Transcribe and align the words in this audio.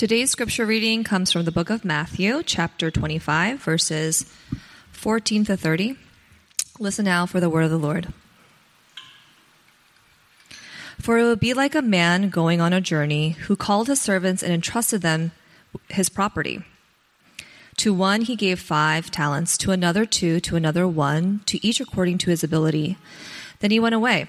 Today's 0.00 0.30
scripture 0.30 0.64
reading 0.64 1.04
comes 1.04 1.30
from 1.30 1.44
the 1.44 1.52
book 1.52 1.68
of 1.68 1.84
Matthew, 1.84 2.42
chapter 2.42 2.90
25, 2.90 3.58
verses 3.60 4.24
14 4.92 5.44
to 5.44 5.58
30. 5.58 5.94
Listen 6.78 7.04
now 7.04 7.26
for 7.26 7.38
the 7.38 7.50
word 7.50 7.64
of 7.64 7.70
the 7.70 7.76
Lord. 7.76 8.10
For 10.98 11.18
it 11.18 11.24
would 11.24 11.38
be 11.38 11.52
like 11.52 11.74
a 11.74 11.82
man 11.82 12.30
going 12.30 12.62
on 12.62 12.72
a 12.72 12.80
journey 12.80 13.32
who 13.32 13.56
called 13.56 13.88
his 13.88 14.00
servants 14.00 14.42
and 14.42 14.54
entrusted 14.54 15.02
them 15.02 15.32
his 15.90 16.08
property. 16.08 16.64
To 17.76 17.92
one 17.92 18.22
he 18.22 18.36
gave 18.36 18.58
five 18.58 19.10
talents, 19.10 19.58
to 19.58 19.70
another 19.70 20.06
two, 20.06 20.40
to 20.40 20.56
another 20.56 20.88
one, 20.88 21.42
to 21.44 21.62
each 21.62 21.78
according 21.78 22.16
to 22.16 22.30
his 22.30 22.42
ability. 22.42 22.96
Then 23.58 23.70
he 23.70 23.78
went 23.78 23.94
away. 23.94 24.28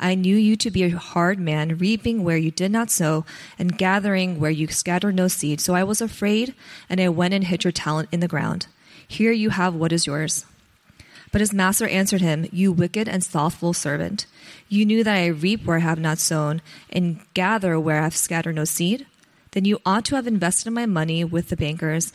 I 0.00 0.14
knew 0.14 0.36
you 0.36 0.56
to 0.56 0.70
be 0.70 0.84
a 0.84 0.96
hard 0.96 1.38
man, 1.38 1.78
reaping 1.78 2.22
where 2.22 2.36
you 2.36 2.50
did 2.50 2.70
not 2.70 2.90
sow, 2.90 3.24
and 3.58 3.76
gathering 3.76 4.38
where 4.38 4.50
you 4.50 4.68
scattered 4.68 5.16
no 5.16 5.28
seed. 5.28 5.60
So 5.60 5.74
I 5.74 5.84
was 5.84 6.00
afraid, 6.00 6.54
and 6.88 7.00
I 7.00 7.08
went 7.08 7.34
and 7.34 7.44
hid 7.44 7.64
your 7.64 7.72
talent 7.72 8.08
in 8.12 8.20
the 8.20 8.28
ground. 8.28 8.68
Here 9.06 9.32
you 9.32 9.50
have 9.50 9.74
what 9.74 9.92
is 9.92 10.06
yours. 10.06 10.44
But 11.32 11.40
his 11.40 11.52
master 11.52 11.88
answered 11.88 12.20
him, 12.20 12.48
You 12.52 12.72
wicked 12.72 13.08
and 13.08 13.24
slothful 13.24 13.72
servant. 13.72 14.26
You 14.68 14.84
knew 14.84 15.02
that 15.04 15.16
I 15.16 15.26
reap 15.26 15.64
where 15.64 15.78
I 15.78 15.80
have 15.80 15.98
not 15.98 16.18
sown, 16.18 16.62
and 16.90 17.20
gather 17.34 17.78
where 17.78 18.00
I 18.00 18.04
have 18.04 18.16
scattered 18.16 18.54
no 18.54 18.64
seed? 18.64 19.06
Then 19.52 19.64
you 19.64 19.80
ought 19.84 20.04
to 20.06 20.16
have 20.16 20.26
invested 20.26 20.70
my 20.70 20.86
money 20.86 21.24
with 21.24 21.48
the 21.48 21.56
bankers, 21.56 22.12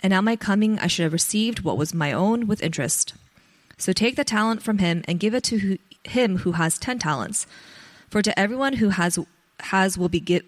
and 0.00 0.12
at 0.12 0.24
my 0.24 0.36
coming 0.36 0.78
I 0.78 0.86
should 0.86 1.04
have 1.04 1.12
received 1.12 1.60
what 1.60 1.78
was 1.78 1.94
my 1.94 2.12
own 2.12 2.46
with 2.46 2.62
interest. 2.62 3.14
So 3.78 3.92
take 3.92 4.16
the 4.16 4.24
talent 4.24 4.62
from 4.62 4.78
him 4.78 5.02
and 5.08 5.18
give 5.18 5.34
it 5.34 5.44
to 5.44 5.78
him 6.04 6.38
who 6.38 6.52
has 6.52 6.78
ten 6.78 6.98
talents. 6.98 7.46
For 8.08 8.22
to 8.22 8.38
everyone 8.38 8.74
who 8.74 8.90
has 8.90 9.18
has 9.60 9.98
will 9.98 10.08
be 10.08 10.20
give, 10.20 10.42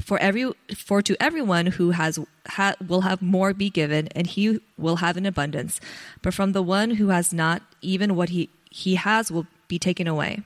for 0.00 0.18
every 0.18 0.50
for 0.76 1.02
to 1.02 1.16
everyone 1.22 1.66
who 1.66 1.90
has 1.90 2.18
ha, 2.46 2.74
will 2.86 3.02
have 3.02 3.22
more 3.22 3.54
be 3.54 3.70
given, 3.70 4.08
and 4.08 4.26
he 4.26 4.60
will 4.76 4.96
have 4.96 5.16
an 5.16 5.26
abundance. 5.26 5.80
But 6.20 6.34
from 6.34 6.52
the 6.52 6.62
one 6.62 6.92
who 6.92 7.08
has 7.08 7.32
not, 7.32 7.62
even 7.80 8.16
what 8.16 8.30
he 8.30 8.50
he 8.70 8.96
has 8.96 9.30
will 9.30 9.46
be 9.68 9.78
taken 9.78 10.06
away. 10.06 10.42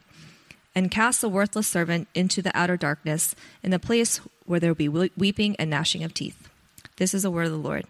And 0.74 0.90
cast 0.90 1.22
the 1.22 1.30
worthless 1.30 1.66
servant 1.66 2.06
into 2.14 2.42
the 2.42 2.54
outer 2.54 2.76
darkness, 2.76 3.34
in 3.62 3.70
the 3.70 3.78
place 3.78 4.20
where 4.44 4.60
there 4.60 4.70
will 4.70 4.74
be 4.74 4.88
weeping 4.88 5.56
and 5.58 5.70
gnashing 5.70 6.04
of 6.04 6.12
teeth. 6.12 6.50
This 6.96 7.14
is 7.14 7.22
the 7.22 7.30
word 7.30 7.46
of 7.46 7.52
the 7.52 7.58
Lord. 7.58 7.86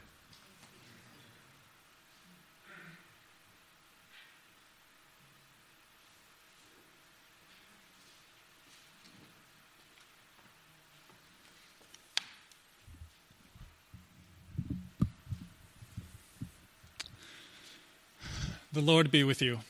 The 18.77 18.83
Lord 18.83 19.11
be 19.11 19.25
with 19.25 19.41
you. 19.41 19.61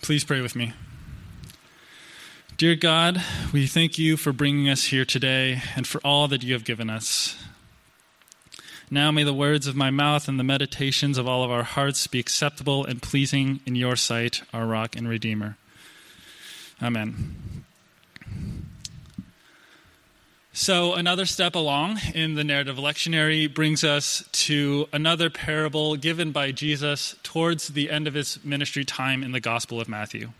Please 0.00 0.22
pray 0.22 0.40
with 0.40 0.54
me. 0.54 0.74
Dear 2.56 2.76
God, 2.76 3.20
we 3.52 3.66
thank 3.66 3.98
you 3.98 4.16
for 4.16 4.32
bringing 4.32 4.68
us 4.68 4.84
here 4.84 5.04
today 5.04 5.60
and 5.74 5.88
for 5.88 6.00
all 6.04 6.28
that 6.28 6.44
you 6.44 6.52
have 6.52 6.64
given 6.64 6.88
us. 6.88 7.34
Now 8.92 9.10
may 9.10 9.24
the 9.24 9.34
words 9.34 9.66
of 9.66 9.74
my 9.74 9.90
mouth 9.90 10.28
and 10.28 10.38
the 10.38 10.44
meditations 10.44 11.18
of 11.18 11.26
all 11.26 11.42
of 11.42 11.50
our 11.50 11.64
hearts 11.64 12.06
be 12.06 12.20
acceptable 12.20 12.84
and 12.84 13.02
pleasing 13.02 13.58
in 13.66 13.74
your 13.74 13.96
sight, 13.96 14.42
our 14.52 14.64
rock 14.64 14.94
and 14.94 15.08
redeemer. 15.08 15.56
Amen. 16.80 17.64
So, 20.56 20.94
another 20.94 21.26
step 21.26 21.56
along 21.56 21.98
in 22.14 22.36
the 22.36 22.44
narrative 22.44 22.76
lectionary 22.76 23.52
brings 23.52 23.82
us 23.82 24.22
to 24.44 24.88
another 24.92 25.28
parable 25.28 25.96
given 25.96 26.30
by 26.30 26.52
Jesus 26.52 27.16
towards 27.24 27.66
the 27.66 27.90
end 27.90 28.06
of 28.06 28.14
his 28.14 28.38
ministry 28.44 28.84
time 28.84 29.24
in 29.24 29.32
the 29.32 29.40
Gospel 29.40 29.80
of 29.80 29.88
Matthew. 29.88 30.30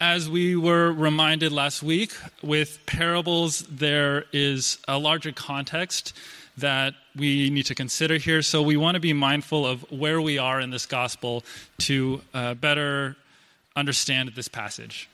As 0.00 0.28
we 0.28 0.56
were 0.56 0.90
reminded 0.90 1.52
last 1.52 1.84
week, 1.84 2.12
with 2.42 2.84
parables, 2.84 3.60
there 3.70 4.24
is 4.32 4.78
a 4.88 4.98
larger 4.98 5.30
context 5.30 6.16
that 6.56 6.94
we 7.14 7.48
need 7.48 7.66
to 7.66 7.76
consider 7.76 8.16
here. 8.16 8.42
So, 8.42 8.60
we 8.60 8.76
want 8.76 8.96
to 8.96 9.00
be 9.00 9.12
mindful 9.12 9.64
of 9.64 9.88
where 9.88 10.20
we 10.20 10.36
are 10.36 10.60
in 10.60 10.70
this 10.70 10.84
Gospel 10.84 11.44
to 11.82 12.22
uh, 12.34 12.54
better 12.54 13.14
understand 13.76 14.32
this 14.34 14.48
passage. 14.48 15.08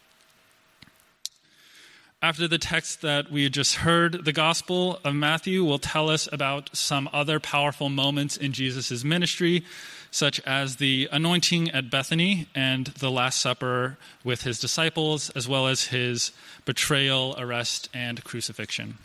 After 2.20 2.48
the 2.48 2.58
text 2.58 3.02
that 3.02 3.30
we 3.30 3.48
just 3.48 3.76
heard, 3.76 4.24
the 4.24 4.32
Gospel 4.32 4.98
of 5.04 5.14
Matthew 5.14 5.62
will 5.62 5.78
tell 5.78 6.10
us 6.10 6.28
about 6.32 6.68
some 6.76 7.08
other 7.12 7.38
powerful 7.38 7.88
moments 7.88 8.36
in 8.36 8.52
Jesus' 8.52 9.04
ministry, 9.04 9.64
such 10.10 10.40
as 10.40 10.76
the 10.76 11.08
anointing 11.12 11.70
at 11.70 11.90
Bethany 11.90 12.48
and 12.56 12.88
the 12.88 13.12
Last 13.12 13.40
Supper 13.40 13.98
with 14.24 14.42
his 14.42 14.58
disciples, 14.58 15.30
as 15.30 15.46
well 15.46 15.68
as 15.68 15.84
his 15.84 16.32
betrayal, 16.64 17.36
arrest, 17.38 17.88
and 17.94 18.24
crucifixion. 18.24 18.98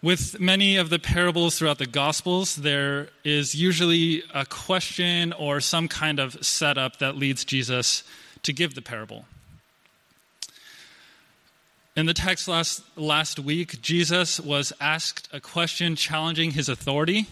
With 0.00 0.38
many 0.38 0.76
of 0.76 0.90
the 0.90 1.00
parables 1.00 1.58
throughout 1.58 1.78
the 1.78 1.86
Gospels, 1.86 2.54
there 2.54 3.08
is 3.24 3.52
usually 3.52 4.22
a 4.32 4.46
question 4.46 5.32
or 5.32 5.58
some 5.58 5.88
kind 5.88 6.20
of 6.20 6.46
setup 6.46 7.00
that 7.00 7.16
leads 7.16 7.44
Jesus 7.44 8.04
to 8.48 8.52
give 8.54 8.74
the 8.74 8.80
parable. 8.80 9.26
In 11.94 12.06
the 12.06 12.14
text 12.14 12.48
last, 12.48 12.82
last 12.96 13.38
week, 13.38 13.82
Jesus 13.82 14.40
was 14.40 14.72
asked 14.80 15.28
a 15.34 15.38
question 15.38 15.96
challenging 15.96 16.52
his 16.52 16.66
authority, 16.66 17.26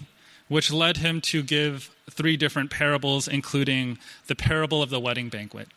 which 0.49 0.71
led 0.71 0.99
him 0.99 1.23
to 1.23 1.43
give 1.43 1.91
three 2.11 2.37
different 2.37 2.71
parables, 2.71 3.29
including 3.29 3.97
the 4.27 4.35
parable 4.35 4.83
of 4.83 4.91
the 4.91 5.01
wedding 5.01 5.31
banquet. 5.31 5.69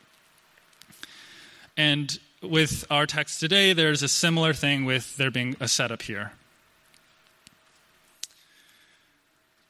And 1.78 2.20
with 2.44 2.86
our 2.92 3.06
text 3.06 3.40
today, 3.40 3.72
there's 3.72 4.04
a 4.04 4.10
similar 4.10 4.52
thing 4.52 4.84
with 4.84 5.16
there 5.16 5.32
being 5.32 5.56
a 5.62 5.70
setup 5.70 6.02
here. 6.02 6.34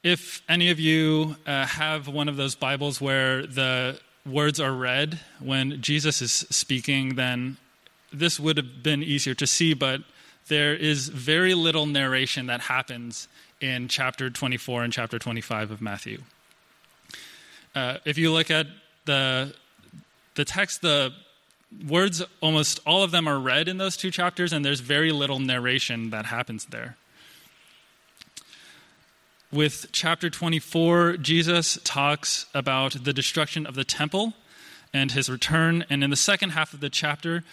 If 0.01 0.41
any 0.49 0.71
of 0.71 0.79
you 0.79 1.35
uh, 1.45 1.67
have 1.67 2.07
one 2.07 2.27
of 2.27 2.37
those 2.37 2.55
Bibles 2.55 2.99
where 2.99 3.45
the 3.45 3.99
words 4.29 4.59
are 4.59 4.73
red 4.73 5.19
when 5.39 5.81
Jesus 5.81 6.21
is 6.21 6.31
speaking, 6.31 7.15
then 7.15 7.57
this 8.11 8.39
would 8.39 8.57
have 8.57 8.83
been 8.83 9.03
easier 9.03 9.33
to 9.35 9.47
see, 9.47 9.73
but 9.73 10.01
there 10.47 10.73
is 10.73 11.09
very 11.09 11.53
little 11.53 11.85
narration 11.85 12.47
that 12.47 12.61
happens 12.61 13.27
in 13.61 13.87
chapter 13.87 14.29
24 14.29 14.83
and 14.83 14.93
chapter 14.93 15.19
25 15.19 15.71
of 15.71 15.81
Matthew. 15.81 16.21
Uh, 17.75 17.97
if 18.05 18.17
you 18.17 18.31
look 18.31 18.49
at 18.49 18.67
the, 19.05 19.53
the 20.35 20.45
text, 20.45 20.81
the 20.81 21.13
words, 21.87 22.23
almost 22.41 22.79
all 22.85 23.03
of 23.03 23.11
them 23.11 23.27
are 23.27 23.39
red 23.39 23.67
in 23.67 23.77
those 23.77 23.95
two 23.95 24.11
chapters, 24.11 24.53
and 24.53 24.65
there's 24.65 24.79
very 24.79 25.11
little 25.11 25.39
narration 25.39 26.09
that 26.09 26.25
happens 26.25 26.65
there. 26.65 26.97
With 29.51 29.87
chapter 29.91 30.29
24, 30.29 31.17
Jesus 31.17 31.79
talks 31.83 32.45
about 32.53 33.03
the 33.03 33.13
destruction 33.13 33.65
of 33.65 33.73
the 33.73 33.83
temple 33.83 34.33
and 34.93 35.11
his 35.11 35.27
return. 35.27 35.85
And 35.89 36.03
in 36.03 36.11
the 36.11 36.15
second 36.15 36.51
half 36.51 36.71
of 36.71 36.81
the 36.81 36.89
chapter, 36.89 37.43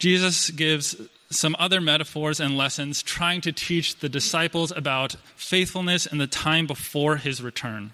Jesus 0.00 0.50
gives 0.50 0.96
some 1.30 1.54
other 1.56 1.80
metaphors 1.80 2.40
and 2.40 2.56
lessons 2.56 3.00
trying 3.00 3.40
to 3.42 3.52
teach 3.52 4.00
the 4.00 4.08
disciples 4.08 4.72
about 4.72 5.14
faithfulness 5.36 6.04
in 6.04 6.18
the 6.18 6.26
time 6.26 6.66
before 6.66 7.18
his 7.18 7.40
return. 7.40 7.92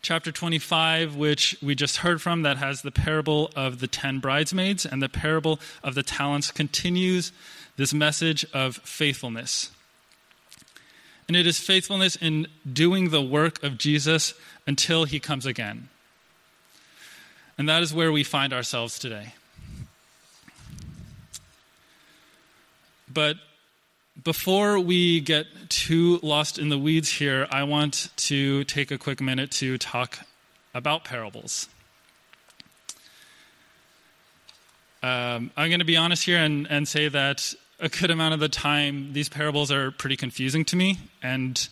Chapter 0.00 0.30
25, 0.30 1.16
which 1.16 1.56
we 1.60 1.74
just 1.74 1.98
heard 1.98 2.22
from, 2.22 2.42
that 2.42 2.58
has 2.58 2.82
the 2.82 2.92
parable 2.92 3.50
of 3.56 3.80
the 3.80 3.88
ten 3.88 4.20
bridesmaids 4.20 4.86
and 4.86 5.02
the 5.02 5.08
parable 5.08 5.58
of 5.82 5.96
the 5.96 6.04
talents, 6.04 6.52
continues 6.52 7.32
this 7.76 7.92
message 7.92 8.46
of 8.52 8.76
faithfulness. 8.76 9.72
And 11.26 11.36
it 11.36 11.46
is 11.46 11.58
faithfulness 11.58 12.16
in 12.16 12.46
doing 12.70 13.10
the 13.10 13.22
work 13.22 13.62
of 13.62 13.78
Jesus 13.78 14.34
until 14.66 15.04
he 15.04 15.18
comes 15.18 15.46
again. 15.46 15.88
And 17.56 17.68
that 17.68 17.82
is 17.82 17.94
where 17.94 18.12
we 18.12 18.24
find 18.24 18.52
ourselves 18.52 18.98
today. 18.98 19.34
But 23.12 23.36
before 24.22 24.78
we 24.80 25.20
get 25.20 25.46
too 25.68 26.18
lost 26.22 26.58
in 26.58 26.68
the 26.68 26.78
weeds 26.78 27.10
here, 27.10 27.46
I 27.50 27.62
want 27.62 28.10
to 28.16 28.64
take 28.64 28.90
a 28.90 28.98
quick 28.98 29.20
minute 29.20 29.50
to 29.52 29.78
talk 29.78 30.18
about 30.74 31.04
parables. 31.04 31.68
Um, 35.02 35.50
I'm 35.56 35.68
going 35.68 35.80
to 35.80 35.84
be 35.84 35.96
honest 35.96 36.24
here 36.24 36.38
and, 36.38 36.66
and 36.68 36.88
say 36.88 37.08
that 37.08 37.54
a 37.80 37.88
good 37.88 38.10
amount 38.10 38.34
of 38.34 38.40
the 38.40 38.48
time, 38.48 39.12
these 39.12 39.28
parables 39.28 39.70
are 39.70 39.90
pretty 39.90 40.16
confusing 40.16 40.64
to 40.66 40.76
me. 40.76 40.98
And 41.22 41.68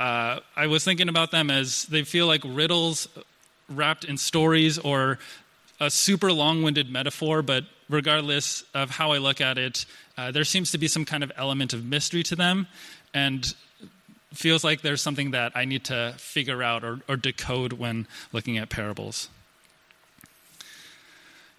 uh, 0.00 0.40
I 0.54 0.66
was 0.66 0.84
thinking 0.84 1.08
about 1.08 1.30
them 1.30 1.50
as 1.50 1.84
they 1.86 2.02
feel 2.02 2.26
like 2.26 2.42
riddles 2.44 3.08
wrapped 3.68 4.04
in 4.04 4.16
stories 4.16 4.78
or 4.78 5.18
a 5.80 5.90
super 5.90 6.32
long 6.32 6.62
winded 6.62 6.90
metaphor, 6.90 7.42
but 7.42 7.64
regardless 7.88 8.64
of 8.74 8.90
how 8.90 9.12
I 9.12 9.18
look 9.18 9.40
at 9.40 9.58
it, 9.58 9.84
uh, 10.16 10.30
there 10.30 10.44
seems 10.44 10.70
to 10.72 10.78
be 10.78 10.88
some 10.88 11.04
kind 11.04 11.22
of 11.22 11.30
element 11.36 11.72
of 11.72 11.84
mystery 11.84 12.22
to 12.24 12.36
them 12.36 12.66
and 13.12 13.54
feels 14.32 14.64
like 14.64 14.82
there's 14.82 15.02
something 15.02 15.30
that 15.32 15.52
I 15.54 15.64
need 15.64 15.84
to 15.84 16.14
figure 16.16 16.62
out 16.62 16.84
or, 16.84 17.00
or 17.08 17.16
decode 17.16 17.74
when 17.74 18.06
looking 18.32 18.58
at 18.58 18.68
parables. 18.68 19.28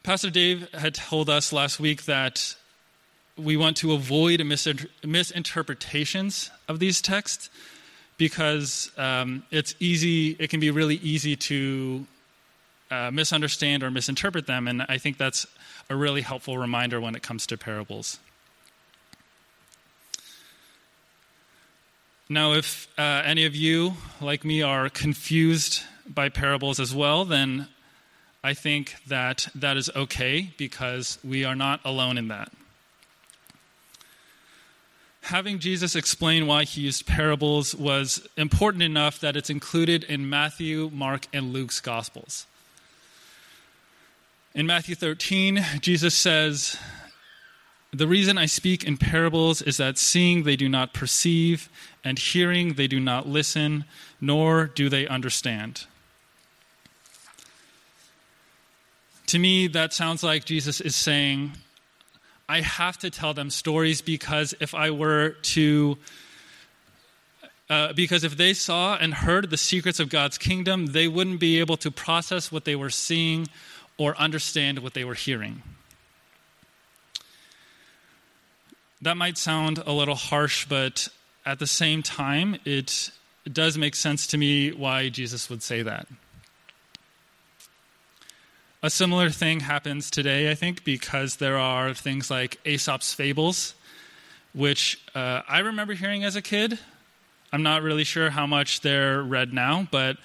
Pastor 0.04 0.30
Dave 0.30 0.72
had 0.74 0.96
told 0.96 1.30
us 1.30 1.52
last 1.52 1.80
week 1.80 2.06
that 2.06 2.56
we 3.38 3.56
want 3.58 3.78
to 3.78 3.94
avoid 3.94 4.44
misinterpretations 5.04 6.50
of 6.68 6.80
these 6.80 7.02
texts 7.02 7.50
because 8.18 8.92
um, 8.98 9.44
it's 9.52 9.76
easy, 9.80 10.36
it 10.40 10.50
can 10.50 10.60
be 10.60 10.72
really 10.72 10.96
easy 10.96 11.36
to 11.36 12.06
uh, 12.90 13.12
misunderstand 13.12 13.84
or 13.84 13.92
misinterpret 13.92 14.48
them. 14.48 14.68
And 14.68 14.84
I 14.90 14.98
think 14.98 15.18
that's 15.18 15.46
a 15.90 15.96
really 15.96 16.22
helpful 16.22 16.58
reminder 16.58 17.00
when 17.00 17.16
it 17.16 17.22
comes 17.22 17.46
to 17.48 17.58
parables. 17.58 18.20
Now, 22.30 22.54
if 22.54 22.88
uh, 22.98 23.22
any 23.24 23.46
of 23.46 23.56
you, 23.56 23.94
like 24.20 24.44
me, 24.44 24.62
are 24.62 24.90
confused 24.90 25.84
by 26.06 26.28
parables 26.28 26.80
as 26.80 26.94
well, 26.94 27.24
then 27.24 27.68
I 28.44 28.54
think 28.54 28.96
that 29.08 29.48
that 29.56 29.78
is 29.78 29.90
okay 29.96 30.52
because 30.58 31.20
we 31.24 31.46
are 31.46 31.56
not 31.56 31.80
alone 31.86 32.18
in 32.18 32.28
that 32.28 32.52
having 35.28 35.60
Jesus 35.60 35.94
explain 35.94 36.48
why 36.48 36.64
he 36.64 36.82
used 36.82 37.06
parables 37.06 37.76
was 37.76 38.26
important 38.38 38.82
enough 38.82 39.20
that 39.20 39.36
it's 39.36 39.50
included 39.50 40.06
in 40.06 40.30
Matthew, 40.30 40.90
Mark, 40.94 41.28
and 41.34 41.52
Luke's 41.52 41.82
Gospels. 41.82 42.48
In 44.56 44.66
Matthew 44.66 44.96
13, 44.96 45.64
Jesus 45.82 46.16
says, 46.16 46.78
The 47.92 48.08
reason 48.08 48.38
I 48.38 48.46
speak 48.46 48.86
in 48.86 48.96
parables 48.96 49.62
is 49.62 49.76
that 49.78 49.98
seeing 49.98 50.44
they 50.44 50.56
do 50.56 50.70
not 50.70 50.94
perceive, 50.94 51.68
and 52.06 52.18
hearing 52.18 52.76
they 52.76 52.88
do 52.88 53.00
not 53.00 53.28
listen, 53.28 53.84
nor 54.22 54.66
do 54.66 54.88
they 54.88 55.08
understand. 55.08 55.88
To 59.26 59.40
me, 59.40 59.68
that 59.68 59.92
sounds 59.92 60.24
like 60.24 60.46
Jesus 60.46 60.80
is 60.80 60.96
saying, 60.96 61.52
I 62.50 62.62
have 62.62 62.98
to 63.00 63.10
tell 63.10 63.34
them 63.34 63.50
stories 63.50 64.02
because 64.02 64.54
if 64.60 64.74
I 64.74 64.92
were 64.92 65.32
to, 65.32 65.98
uh, 67.70 67.94
because 67.94 68.24
if 68.24 68.38
they 68.38 68.54
saw 68.54 68.96
and 68.96 69.14
heard 69.14 69.50
the 69.50 69.58
secrets 69.58 70.00
of 70.00 70.10
God's 70.10 70.38
kingdom, 70.38 70.88
they 70.88 71.08
wouldn't 71.08 71.40
be 71.40 71.60
able 71.60 71.78
to 71.78 71.92
process 71.92 72.52
what 72.52 72.64
they 72.64 72.76
were 72.76 72.90
seeing 72.90 73.48
or 73.98 74.16
understand 74.18 74.80
what 74.80 74.94
they 74.94 75.04
were 75.04 75.14
hearing. 75.16 75.62
That 79.02 79.18
might 79.18 79.38
sound 79.38 79.84
a 79.86 79.92
little 79.92 80.16
harsh, 80.16 80.66
but 80.66 81.10
at 81.46 81.60
the 81.60 81.68
same 81.68 82.02
time, 82.02 82.58
it, 82.66 83.12
does 83.52 83.78
make 83.78 83.96
sense 83.96 84.28
to 84.28 84.38
me 84.38 84.72
why 84.72 85.08
Jesus 85.08 85.50
would 85.50 85.64
say 85.64 85.82
that. 85.82 86.08
A 88.88 88.90
similar 88.90 89.30
thing 89.30 89.60
happens 89.60 90.10
today, 90.10 90.50
I 90.50 90.56
think, 90.56 90.86
because 90.86 91.36
there 91.36 91.58
are 91.58 91.94
things 91.94 92.32
like 92.32 92.58
Aesop's 92.66 93.14
fables, 93.14 93.76
which 94.54 94.98
uh, 95.14 95.42
I 95.46 95.60
remember 95.60 95.94
hearing 95.94 96.24
as 96.24 96.38
a 96.38 96.42
kid. 96.42 96.80
I'm 97.52 97.64
not 97.64 97.82
really 97.82 98.06
sure 98.06 98.30
how 98.30 98.48
much 98.48 98.80
they're 98.80 99.22
read 99.22 99.52
now, 99.52 99.90
but 99.92 100.16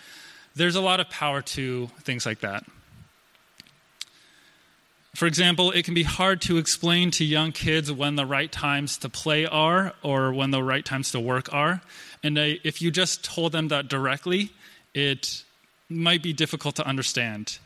there's 0.55 0.77
a 0.77 0.81
lot 0.81 1.01
of 1.01 1.11
power 1.11 1.43
to 1.43 1.89
things 2.03 2.25
like 2.25 2.39
that. 2.43 2.65
For 5.17 5.27
example, 5.27 5.73
it 5.73 5.85
can 5.85 5.95
be 5.95 6.05
hard 6.05 6.41
to 6.43 6.57
explain 6.57 7.11
to 7.19 7.25
young 7.25 7.51
kids 7.51 7.91
when 7.91 8.15
the 8.15 8.27
right 8.27 8.53
times 8.53 8.97
to 8.99 9.09
play 9.09 9.45
are 9.45 9.93
or 10.05 10.33
when 10.33 10.53
the 10.53 10.63
right 10.63 10.85
times 10.85 11.11
to 11.11 11.19
work 11.19 11.53
are. 11.53 11.81
And 12.23 12.39
uh, 12.39 12.43
if 12.63 12.81
you 12.81 12.93
just 12.93 13.25
told 13.25 13.51
them 13.51 13.67
that 13.69 13.89
directly, 13.89 14.53
it 14.95 15.43
might 15.89 16.23
be 16.23 16.33
difficult 16.33 16.77
to 16.77 16.87
understand 16.87 17.59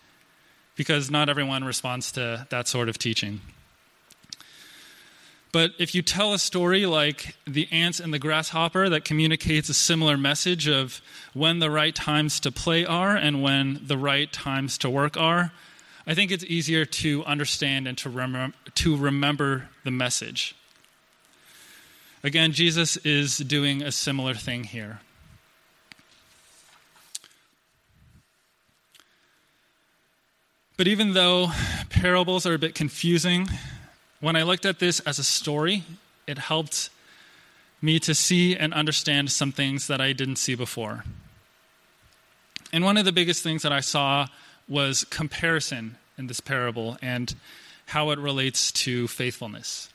because 0.76 1.10
not 1.10 1.28
everyone 1.28 1.64
responds 1.64 2.12
to 2.12 2.46
that 2.50 2.68
sort 2.68 2.88
of 2.88 2.98
teaching. 2.98 3.40
But 5.52 5.72
if 5.78 5.94
you 5.94 6.02
tell 6.02 6.34
a 6.34 6.38
story 6.38 6.84
like 6.84 7.34
the 7.46 7.66
ants 7.72 7.98
and 7.98 8.12
the 8.12 8.18
grasshopper 8.18 8.90
that 8.90 9.06
communicates 9.06 9.70
a 9.70 9.74
similar 9.74 10.18
message 10.18 10.68
of 10.68 11.00
when 11.32 11.60
the 11.60 11.70
right 11.70 11.94
times 11.94 12.40
to 12.40 12.52
play 12.52 12.84
are 12.84 13.16
and 13.16 13.42
when 13.42 13.80
the 13.82 13.96
right 13.96 14.30
times 14.30 14.76
to 14.78 14.90
work 14.90 15.16
are, 15.16 15.52
I 16.06 16.14
think 16.14 16.30
it's 16.30 16.44
easier 16.44 16.84
to 16.84 17.24
understand 17.24 17.88
and 17.88 17.96
to, 17.98 18.10
rem- 18.10 18.54
to 18.74 18.96
remember 18.96 19.70
the 19.82 19.90
message. 19.90 20.54
Again, 22.22 22.52
Jesus 22.52 22.96
is 22.98 23.38
doing 23.38 23.82
a 23.82 23.92
similar 23.92 24.34
thing 24.34 24.64
here. 24.64 25.00
But 30.76 30.88
even 30.88 31.14
though 31.14 31.50
parables 31.88 32.44
are 32.44 32.54
a 32.54 32.58
bit 32.58 32.74
confusing, 32.74 33.48
when 34.20 34.36
I 34.36 34.42
looked 34.42 34.66
at 34.66 34.78
this 34.78 35.00
as 35.00 35.18
a 35.18 35.24
story, 35.24 35.84
it 36.26 36.36
helped 36.38 36.90
me 37.80 37.98
to 38.00 38.14
see 38.14 38.54
and 38.54 38.74
understand 38.74 39.30
some 39.30 39.52
things 39.52 39.86
that 39.86 40.00
I 40.00 40.12
didn't 40.12 40.36
see 40.36 40.54
before. 40.54 41.04
And 42.72 42.84
one 42.84 42.98
of 42.98 43.06
the 43.06 43.12
biggest 43.12 43.42
things 43.42 43.62
that 43.62 43.72
I 43.72 43.80
saw 43.80 44.26
was 44.68 45.04
comparison 45.04 45.96
in 46.18 46.26
this 46.26 46.40
parable 46.40 46.98
and 47.00 47.34
how 47.86 48.10
it 48.10 48.18
relates 48.18 48.72
to 48.72 49.08
faithfulness. 49.08 49.88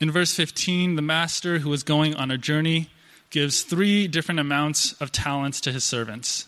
In 0.00 0.10
verse 0.10 0.34
15, 0.34 0.96
the 0.96 1.02
master 1.02 1.60
who 1.60 1.72
is 1.72 1.82
going 1.82 2.14
on 2.14 2.30
a 2.30 2.36
journey 2.36 2.90
gives 3.30 3.62
three 3.62 4.06
different 4.06 4.40
amounts 4.40 4.92
of 5.00 5.12
talents 5.12 5.60
to 5.62 5.72
his 5.72 5.84
servants. 5.84 6.46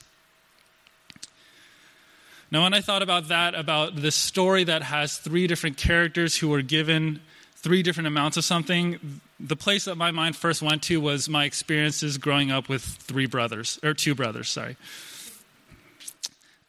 Now, 2.50 2.62
when 2.62 2.72
I 2.72 2.80
thought 2.80 3.02
about 3.02 3.28
that, 3.28 3.54
about 3.54 3.96
this 3.96 4.14
story 4.14 4.64
that 4.64 4.82
has 4.82 5.18
three 5.18 5.46
different 5.46 5.76
characters 5.76 6.36
who 6.36 6.48
were 6.48 6.62
given 6.62 7.20
three 7.56 7.82
different 7.82 8.06
amounts 8.06 8.36
of 8.36 8.44
something, 8.44 9.20
the 9.38 9.56
place 9.56 9.84
that 9.84 9.96
my 9.96 10.10
mind 10.10 10.36
first 10.36 10.62
went 10.62 10.82
to 10.84 11.00
was 11.00 11.28
my 11.28 11.44
experiences 11.44 12.16
growing 12.16 12.50
up 12.50 12.68
with 12.68 12.82
three 12.82 13.26
brothers, 13.26 13.78
or 13.82 13.92
two 13.92 14.14
brothers, 14.14 14.48
sorry. 14.48 14.76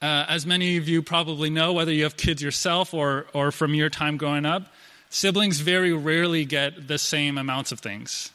Uh, 0.02 0.26
as 0.28 0.46
many 0.46 0.78
of 0.78 0.90
you 0.90 1.02
probably 1.02 1.50
know, 1.50 1.72
whether 1.74 1.92
you 1.92 2.04
have 2.04 2.18
kids 2.18 2.42
yourself 2.42 2.94
or, 2.94 3.28
or 3.34 3.52
from 3.52 3.74
your 3.74 3.90
time 3.90 4.18
growing 4.18 4.46
up, 4.46 4.64
siblings 5.10 5.60
very 5.60 5.94
rarely 5.94 6.44
get 6.44 6.88
the 6.88 6.98
same 6.98 7.38
amounts 7.38 7.72
of 7.72 7.80
things. 7.80 8.32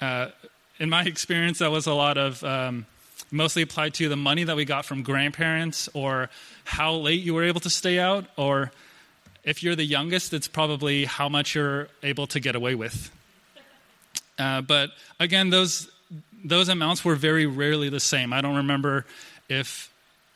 Uh, 0.00 0.28
in 0.78 0.90
my 0.90 1.04
experience, 1.06 1.58
that 1.60 1.70
was 1.70 1.86
a 1.86 1.94
lot 1.94 2.18
of 2.18 2.42
um, 2.44 2.86
mostly 3.30 3.62
applied 3.62 3.94
to 3.94 4.08
the 4.08 4.16
money 4.16 4.44
that 4.44 4.56
we 4.56 4.64
got 4.64 4.84
from 4.84 5.02
grandparents 5.02 5.88
or 5.94 6.28
how 6.64 6.94
late 6.94 7.22
you 7.22 7.34
were 7.34 7.44
able 7.44 7.60
to 7.60 7.70
stay 7.70 7.98
out, 7.98 8.26
or 8.36 8.72
if 9.44 9.62
you're 9.62 9.76
the 9.76 9.84
youngest, 9.84 10.32
it's 10.32 10.48
probably 10.48 11.04
how 11.04 11.28
much 11.28 11.54
you're 11.54 11.88
able 12.02 12.26
to 12.28 12.40
get 12.40 12.54
away 12.54 12.74
with. 12.74 13.10
Uh, 14.38 14.60
but 14.60 14.90
again, 15.20 15.50
those 15.50 15.90
those 16.44 16.68
amounts 16.68 17.04
were 17.04 17.14
very 17.14 17.46
rarely 17.46 17.88
the 17.88 18.00
same. 18.00 18.32
I 18.32 18.40
don't 18.40 18.56
remember 18.56 19.06
if 19.48 19.92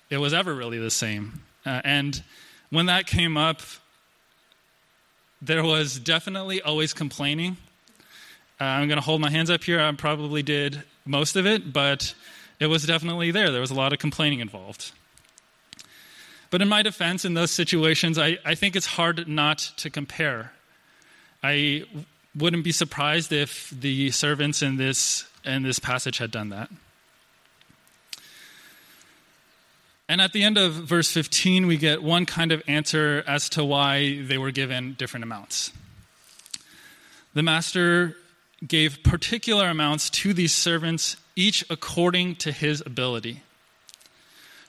it 0.09 0.19
was 0.19 0.33
ever 0.33 0.55
really 0.55 0.79
the 0.79 0.91
same. 0.91 1.43
Uh, 1.65 1.81
and 1.85 2.23
when 2.71 2.87
that 2.87 3.07
came 3.07 3.37
up, 3.37 3.61
there 5.43 5.65
was 5.65 5.99
definitely 5.99 6.63
always 6.63 6.93
complaining. 6.93 7.57
Uh, 8.61 8.65
I'm 8.65 8.89
going 8.89 8.99
to 8.99 9.05
hold 9.05 9.21
my 9.21 9.31
hands 9.31 9.51
up 9.51 9.65
here. 9.65 9.81
I 9.81 9.91
probably 9.93 10.43
did 10.43 10.83
most 11.05 11.37
of 11.37 11.47
it, 11.47 11.73
but 11.73 12.15
it 12.59 12.67
was 12.67 12.85
definitely 12.85 13.31
there. 13.31 13.51
There 13.51 13.61
was 13.61 13.71
a 13.71 13.75
lot 13.75 13.93
of 13.93 13.99
complaining 13.99 14.41
involved. 14.41 14.93
But 16.51 16.63
in 16.63 16.69
my 16.69 16.83
defense, 16.83 17.25
in 17.25 17.35
those 17.35 17.51
situations, 17.51 18.19
I, 18.19 18.39
I 18.45 18.55
think 18.55 18.77
it's 18.77 18.87
hard 18.87 19.29
not 19.29 19.59
to 19.79 19.91
compare. 19.91 20.53
I 21.43 21.85
wouldn't 22.35 22.65
be 22.65 22.73
surprised 22.73 23.33
if 23.33 23.71
the 23.71 24.11
servants 24.11 24.63
in 24.63 24.77
this, 24.77 25.27
in 25.45 25.63
this 25.63 25.79
passage 25.79 26.19
had 26.19 26.31
done 26.31 26.51
that. 26.51 26.71
And 30.09 30.21
at 30.21 30.33
the 30.33 30.45
end 30.45 30.57
of 30.57 30.73
verse 30.73 31.11
15, 31.11 31.67
we 31.67 31.77
get 31.77 32.03
one 32.03 32.27
kind 32.27 32.53
of 32.53 32.63
answer 32.69 33.25
as 33.27 33.49
to 33.51 33.65
why 33.65 34.23
they 34.23 34.39
were 34.39 34.53
given 34.53 34.95
different 34.95 35.25
amounts. 35.25 35.73
The 37.35 37.43
master 37.43 38.17
gave 38.67 39.03
particular 39.03 39.69
amounts 39.69 40.09
to 40.11 40.33
these 40.33 40.55
servants, 40.55 41.17
each 41.37 41.65
according 41.71 42.37
to 42.37 42.51
his 42.51 42.83
ability. 42.85 43.43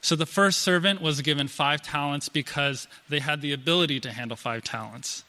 So 0.02 0.16
the 0.16 0.26
first 0.26 0.60
servant 0.60 1.02
was 1.02 1.22
given 1.22 1.48
five 1.48 1.82
talents 1.82 2.30
because 2.30 2.88
they 3.10 3.20
had 3.20 3.42
the 3.42 3.54
ability 3.54 4.00
to 4.02 4.12
handle 4.12 4.38
five 4.38 4.64
talents. 4.64 5.24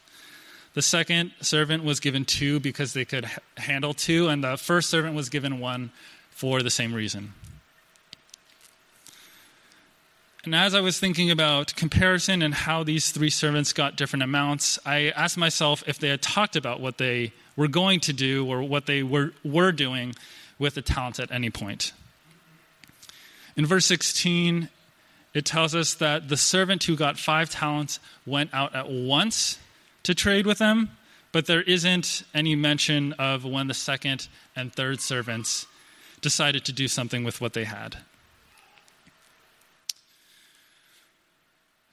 The 0.73 0.81
second 0.81 1.31
servant 1.41 1.83
was 1.83 1.99
given 1.99 2.25
two 2.25 2.59
because 2.59 2.93
they 2.93 3.05
could 3.05 3.25
handle 3.57 3.93
two, 3.93 4.27
and 4.27 4.43
the 4.43 4.57
first 4.57 4.89
servant 4.89 5.15
was 5.15 5.29
given 5.29 5.59
one 5.59 5.91
for 6.29 6.61
the 6.61 6.69
same 6.69 6.93
reason. 6.93 7.33
And 10.45 10.55
as 10.55 10.73
I 10.73 10.79
was 10.79 10.99
thinking 10.99 11.31
about 11.31 11.75
comparison 11.75 12.41
and 12.41 12.53
how 12.53 12.83
these 12.83 13.11
three 13.11 13.29
servants 13.29 13.73
got 13.73 13.97
different 13.97 14.23
amounts, 14.23 14.79
I 14.85 15.09
asked 15.09 15.37
myself 15.37 15.83
if 15.85 15.99
they 15.99 16.07
had 16.07 16.21
talked 16.21 16.55
about 16.55 16.79
what 16.79 16.97
they 16.97 17.33
were 17.57 17.67
going 17.67 17.99
to 18.01 18.13
do 18.13 18.47
or 18.47 18.63
what 18.63 18.85
they 18.85 19.03
were, 19.03 19.33
were 19.43 19.73
doing 19.73 20.15
with 20.59 20.75
the 20.75 20.81
talents 20.81 21.19
at 21.19 21.31
any 21.31 21.49
point. 21.49 21.93
In 23.55 23.65
verse 23.65 23.85
16, 23.87 24.69
it 25.33 25.45
tells 25.45 25.73
us 25.73 25.93
that 25.95 26.29
the 26.29 26.37
servant 26.37 26.83
who 26.83 26.95
got 26.95 27.17
five 27.17 27.49
talents 27.49 27.99
went 28.25 28.53
out 28.53 28.75
at 28.75 28.89
once 28.89 29.57
to 30.03 30.13
trade 30.13 30.45
with 30.45 30.57
them, 30.57 30.91
but 31.31 31.45
there 31.45 31.61
isn't 31.61 32.23
any 32.33 32.55
mention 32.55 33.13
of 33.13 33.45
when 33.45 33.67
the 33.67 33.73
second 33.73 34.27
and 34.55 34.73
third 34.73 34.99
servants 34.99 35.65
decided 36.21 36.65
to 36.65 36.73
do 36.73 36.87
something 36.87 37.23
with 37.23 37.39
what 37.39 37.53
they 37.53 37.63
had. 37.63 37.97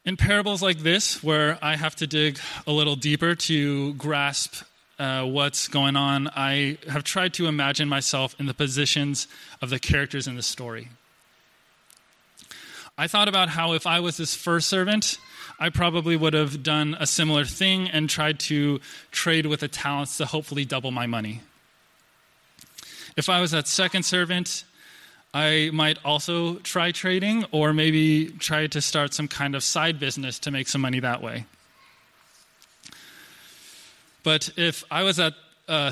In 0.05 0.17
parables 0.17 0.63
like 0.63 0.79
this, 0.79 1.23
where 1.23 1.59
I 1.61 1.75
have 1.75 1.97
to 1.97 2.07
dig 2.07 2.39
a 2.65 2.71
little 2.71 2.95
deeper 2.95 3.35
to 3.35 3.93
grasp 3.95 4.63
uh, 4.99 5.25
what's 5.25 5.69
going 5.69 5.97
on, 5.97 6.29
I 6.35 6.79
have 6.89 7.05
tried 7.05 7.35
to 7.35 7.47
imagine 7.47 7.89
myself 7.89 8.35
in 8.39 8.47
the 8.47 8.55
positions 8.55 9.29
of 9.61 9.71
the 9.71 9.79
characters 9.79 10.27
in 10.27 10.37
the 10.37 10.43
story. 10.43 10.89
I 12.99 13.07
thought 13.09 13.29
about 13.29 13.51
how 13.51 13.75
if 13.75 13.87
I 13.87 14.01
was 14.01 14.17
this 14.17 14.35
first 14.35 14.69
servant, 14.69 15.19
I 15.59 15.69
probably 15.69 16.17
would 16.17 16.33
have 16.33 16.63
done 16.63 16.97
a 16.99 17.07
similar 17.07 17.45
thing 17.45 17.89
and 17.89 18.09
tried 18.09 18.39
to 18.41 18.81
trade 19.11 19.47
with 19.47 19.61
the 19.61 19.69
talents 19.69 20.17
to 20.17 20.27
hopefully 20.27 20.65
double 20.65 20.91
my 20.91 21.07
money. 21.07 21.43
If 23.17 23.29
I 23.29 23.41
was 23.41 23.51
that 23.51 23.69
second 23.69 24.05
servant, 24.05 24.65
I 25.35 25.71
might 25.73 25.99
also 26.05 26.57
try 26.57 26.93
trading 26.93 27.45
or 27.53 27.75
maybe 27.75 28.29
try 28.39 28.67
to 28.69 28.81
start 28.81 29.13
some 29.13 29.29
kind 29.29 29.55
of 29.55 29.63
side 29.63 29.99
business 29.99 30.39
to 30.41 30.51
make 30.51 30.69
some 30.69 30.81
money 30.81 31.01
that 31.01 31.23
way. 31.23 31.45
But 34.27 34.51
if 34.57 34.83
I 34.91 35.05
was 35.05 35.21
a 35.21 35.33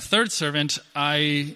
third 0.01 0.33
servant, 0.33 0.81
I 0.97 1.55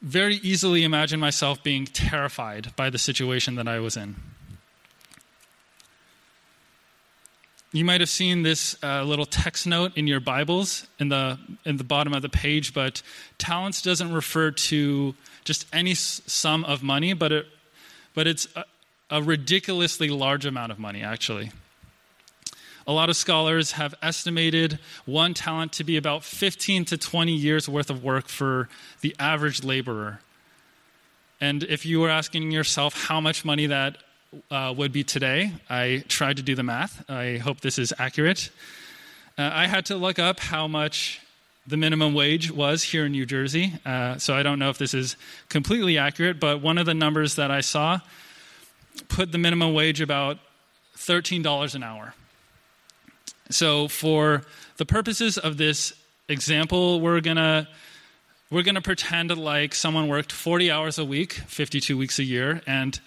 very 0.00 0.36
easily 0.36 0.82
imagine 0.82 1.20
myself 1.20 1.62
being 1.62 1.84
terrified 1.84 2.74
by 2.74 2.88
the 2.88 2.96
situation 2.96 3.56
that 3.56 3.68
I 3.68 3.80
was 3.80 3.94
in. 3.94 4.16
You 7.72 7.84
might 7.84 8.00
have 8.00 8.08
seen 8.08 8.44
this 8.44 8.82
uh, 8.82 9.02
little 9.02 9.26
text 9.26 9.66
note 9.66 9.94
in 9.94 10.06
your 10.06 10.20
Bibles 10.20 10.86
in 10.98 11.10
the 11.10 11.38
in 11.66 11.76
the 11.76 11.84
bottom 11.84 12.14
of 12.14 12.22
the 12.22 12.30
page, 12.30 12.72
but 12.72 13.02
talents 13.36 13.82
doesn't 13.82 14.10
refer 14.10 14.52
to 14.52 15.14
just 15.44 15.66
any 15.70 15.92
sum 15.92 16.64
of 16.64 16.82
money, 16.82 17.12
but, 17.12 17.30
it, 17.30 17.46
but 18.14 18.26
it's 18.26 18.48
a, 18.56 18.64
a 19.10 19.22
ridiculously 19.22 20.08
large 20.08 20.46
amount 20.46 20.72
of 20.72 20.78
money, 20.78 21.02
actually. 21.02 21.50
A 22.86 22.92
lot 22.92 23.08
of 23.08 23.16
scholars 23.16 23.72
have 23.72 23.94
estimated 24.02 24.78
one 25.06 25.32
talent 25.32 25.72
to 25.74 25.84
be 25.84 25.96
about 25.96 26.22
15 26.22 26.84
to 26.86 26.98
20 26.98 27.32
years 27.32 27.68
worth 27.68 27.88
of 27.88 28.04
work 28.04 28.28
for 28.28 28.68
the 29.00 29.16
average 29.18 29.64
laborer. 29.64 30.20
And 31.40 31.62
if 31.62 31.86
you 31.86 32.00
were 32.00 32.10
asking 32.10 32.50
yourself 32.50 33.06
how 33.06 33.20
much 33.20 33.44
money 33.44 33.66
that 33.66 33.96
uh, 34.50 34.74
would 34.76 34.92
be 34.92 35.02
today, 35.02 35.52
I 35.70 36.04
tried 36.08 36.36
to 36.36 36.42
do 36.42 36.54
the 36.54 36.62
math. 36.62 37.08
I 37.08 37.38
hope 37.38 37.60
this 37.60 37.78
is 37.78 37.92
accurate. 37.98 38.50
Uh, 39.38 39.50
I 39.52 39.66
had 39.66 39.86
to 39.86 39.96
look 39.96 40.18
up 40.18 40.40
how 40.40 40.68
much 40.68 41.20
the 41.66 41.76
minimum 41.76 42.12
wage 42.12 42.50
was 42.50 42.82
here 42.82 43.06
in 43.06 43.12
New 43.12 43.24
Jersey. 43.24 43.72
Uh, 43.86 44.18
so 44.18 44.34
I 44.34 44.42
don't 44.42 44.58
know 44.58 44.68
if 44.68 44.76
this 44.76 44.92
is 44.92 45.16
completely 45.48 45.96
accurate, 45.96 46.38
but 46.38 46.60
one 46.60 46.76
of 46.76 46.84
the 46.84 46.94
numbers 46.94 47.36
that 47.36 47.50
I 47.50 47.62
saw 47.62 48.00
put 49.08 49.32
the 49.32 49.38
minimum 49.38 49.72
wage 49.72 50.00
about 50.00 50.38
$13 50.96 51.74
an 51.74 51.82
hour. 51.82 52.14
So 53.50 53.88
for 53.88 54.42
the 54.76 54.86
purposes 54.86 55.38
of 55.38 55.56
this 55.56 55.92
example, 56.28 57.00
we're 57.00 57.20
going 57.20 57.36
to 57.36 57.68
we're 58.50 58.62
going 58.62 58.76
to 58.76 58.82
pretend 58.82 59.36
like 59.36 59.74
someone 59.74 60.08
worked 60.08 60.30
40 60.30 60.70
hours 60.70 60.98
a 60.98 61.04
week, 61.04 61.32
52 61.32 61.98
weeks 61.98 62.18
a 62.18 62.24
year, 62.24 62.62
and 62.66 63.00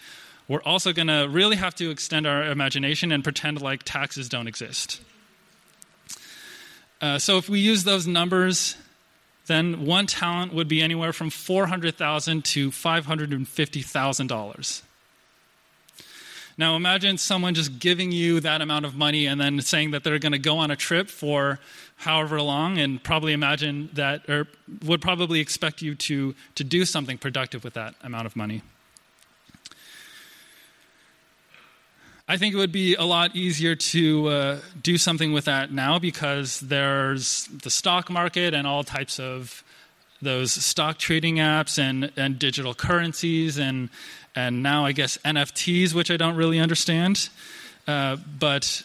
we're 0.47 0.63
also 0.63 0.93
going 0.93 1.07
to 1.07 1.27
really 1.29 1.55
have 1.55 1.73
to 1.75 1.89
extend 1.89 2.27
our 2.27 2.43
imagination 2.43 3.11
and 3.11 3.23
pretend 3.23 3.61
like 3.61 3.83
taxes 3.83 4.29
don't 4.29 4.47
exist. 4.47 5.01
Uh, 6.99 7.19
so 7.19 7.37
if 7.37 7.47
we 7.47 7.59
use 7.59 7.83
those 7.83 8.07
numbers, 8.07 8.75
then 9.45 9.85
one 9.85 10.07
talent 10.07 10.53
would 10.53 10.67
be 10.67 10.81
anywhere 10.81 11.13
from 11.13 11.29
400,000 11.29 12.43
to 12.43 12.71
$550,000. 12.71 14.81
Now 16.57 16.75
imagine 16.75 17.19
someone 17.19 17.53
just 17.53 17.77
giving 17.77 18.11
you 18.11 18.39
that 18.39 18.61
amount 18.61 18.85
of 18.85 18.95
money 18.95 19.27
and 19.27 19.39
then 19.39 19.61
saying 19.61 19.91
that 19.91 20.03
they're 20.03 20.17
going 20.17 20.31
to 20.31 20.39
go 20.39 20.57
on 20.57 20.71
a 20.71 20.75
trip 20.75 21.07
for 21.09 21.59
however 21.97 22.41
long 22.41 22.79
and 22.79 23.01
probably 23.03 23.33
imagine 23.33 23.89
that 23.93 24.27
or 24.27 24.47
would 24.83 25.01
probably 25.01 25.39
expect 25.39 25.83
you 25.83 25.93
to 25.95 26.33
to 26.55 26.63
do 26.63 26.83
something 26.83 27.17
productive 27.17 27.63
with 27.63 27.75
that 27.75 27.93
amount 28.01 28.25
of 28.25 28.35
money. 28.35 28.63
I 32.29 32.35
think 32.35 32.53
it 32.53 32.57
would 32.57 32.73
be 32.73 32.95
a 32.95 33.05
lot 33.05 33.37
easier 33.37 33.75
to 33.75 34.27
uh, 34.27 34.59
do 34.81 34.97
something 34.97 35.31
with 35.31 35.45
that 35.45 35.71
now 35.71 35.97
because 35.97 36.59
there's 36.59 37.45
the 37.63 37.69
stock 37.69 38.09
market 38.09 38.53
and 38.53 38.67
all 38.67 38.83
types 38.83 39.17
of 39.17 39.63
those 40.21 40.51
stock 40.51 40.97
trading 40.97 41.35
apps 41.35 41.79
and, 41.79 42.11
and 42.17 42.37
digital 42.37 42.73
currencies 42.73 43.57
and 43.57 43.89
and 44.35 44.61
now 44.63 44.85
I 44.85 44.91
guess 44.91 45.17
NFTs, 45.19 45.93
which 45.93 46.11
I 46.11 46.17
don't 46.17 46.35
really 46.35 46.59
understand. 46.59 47.29
Uh, 47.87 48.17
but 48.39 48.83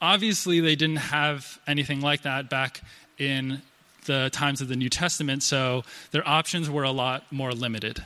obviously, 0.00 0.60
they 0.60 0.76
didn't 0.76 0.96
have 0.96 1.58
anything 1.66 2.00
like 2.00 2.22
that 2.22 2.48
back 2.48 2.80
in 3.18 3.62
the 4.06 4.30
times 4.32 4.60
of 4.60 4.68
the 4.68 4.76
New 4.76 4.88
Testament, 4.88 5.42
so 5.42 5.84
their 6.10 6.26
options 6.26 6.70
were 6.70 6.84
a 6.84 6.90
lot 6.90 7.30
more 7.30 7.52
limited. 7.52 8.02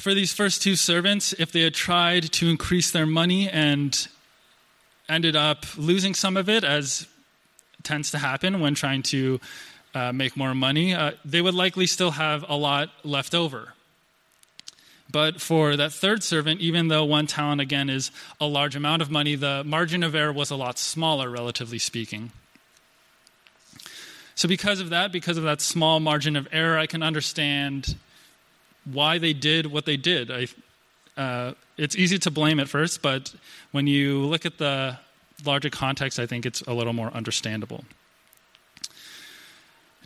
for 0.00 0.14
these 0.14 0.32
first 0.32 0.62
two 0.62 0.76
servants, 0.76 1.34
if 1.34 1.52
they 1.52 1.60
had 1.60 1.74
tried 1.74 2.22
to 2.32 2.48
increase 2.48 2.90
their 2.90 3.06
money 3.06 3.48
and 3.48 4.08
ended 5.08 5.36
up 5.36 5.66
losing 5.76 6.14
some 6.14 6.36
of 6.36 6.48
it, 6.48 6.64
as 6.64 7.06
tends 7.82 8.10
to 8.10 8.18
happen 8.18 8.60
when 8.60 8.74
trying 8.74 9.02
to 9.02 9.40
uh, 9.94 10.12
make 10.12 10.36
more 10.36 10.54
money, 10.54 10.94
uh, 10.94 11.12
they 11.24 11.40
would 11.40 11.54
likely 11.54 11.86
still 11.86 12.12
have 12.12 12.44
a 12.48 12.56
lot 12.56 12.90
left 13.04 13.34
over. 13.34 13.74
But 15.10 15.40
for 15.40 15.76
that 15.76 15.92
third 15.92 16.22
servant, 16.22 16.60
even 16.60 16.88
though 16.88 17.04
one 17.04 17.26
talent 17.26 17.60
again 17.60 17.90
is 17.90 18.10
a 18.40 18.46
large 18.46 18.76
amount 18.76 19.02
of 19.02 19.10
money, 19.10 19.34
the 19.34 19.64
margin 19.64 20.02
of 20.02 20.14
error 20.14 20.32
was 20.32 20.50
a 20.50 20.56
lot 20.56 20.78
smaller, 20.78 21.28
relatively 21.28 21.78
speaking. 21.78 22.30
So, 24.36 24.48
because 24.48 24.80
of 24.80 24.90
that, 24.90 25.12
because 25.12 25.36
of 25.36 25.42
that 25.44 25.60
small 25.60 26.00
margin 26.00 26.36
of 26.36 26.48
error, 26.52 26.78
I 26.78 26.86
can 26.86 27.02
understand 27.02 27.96
why 28.84 29.18
they 29.18 29.32
did 29.32 29.66
what 29.66 29.84
they 29.84 29.96
did. 29.96 30.30
I, 30.30 30.46
uh, 31.20 31.54
it's 31.76 31.96
easy 31.96 32.18
to 32.20 32.30
blame 32.30 32.60
at 32.60 32.68
first, 32.68 33.02
but 33.02 33.34
when 33.72 33.86
you 33.86 34.20
look 34.20 34.46
at 34.46 34.58
the 34.58 34.98
larger 35.44 35.70
context, 35.70 36.18
I 36.18 36.26
think 36.26 36.46
it's 36.46 36.62
a 36.62 36.72
little 36.72 36.92
more 36.92 37.08
understandable. 37.08 37.84